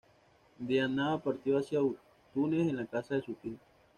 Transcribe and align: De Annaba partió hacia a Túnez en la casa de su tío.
De 0.57 0.81
Annaba 0.81 1.19
partió 1.21 1.59
hacia 1.59 1.77
a 1.77 1.83
Túnez 2.33 2.67
en 2.67 2.77
la 2.77 2.87
casa 2.87 3.13
de 3.13 3.21
su 3.21 3.35
tío. 3.35 3.59